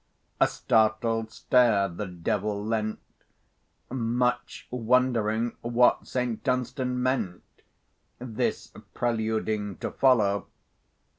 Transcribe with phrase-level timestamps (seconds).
[0.39, 2.97] A startled stare the devil lent,
[3.91, 6.43] Much wondering what St.
[6.43, 7.43] Dunstan meant
[8.17, 10.47] This preluding to follow.